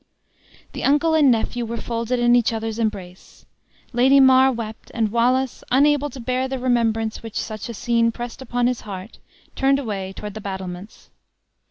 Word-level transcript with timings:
The 0.73 0.83
uncle 0.83 1.13
and 1.13 1.29
nephew 1.29 1.63
were 1.63 1.77
folded 1.77 2.17
in 2.19 2.35
each 2.35 2.51
other's 2.51 2.79
embrace. 2.79 3.45
Lady 3.93 4.19
Mar 4.19 4.51
wept, 4.51 4.89
and 4.95 5.11
Wallace, 5.11 5.63
unable 5.69 6.09
to 6.09 6.19
bear 6.19 6.47
the 6.47 6.57
remembrance 6.57 7.21
which 7.21 7.35
such 7.39 7.69
a 7.69 7.73
scene 7.75 8.11
pressed 8.11 8.41
upon 8.41 8.65
his 8.65 8.81
heart, 8.81 9.19
turned 9.55 9.77
away 9.77 10.11
toward 10.13 10.33
the 10.33 10.41
battlements. 10.41 11.11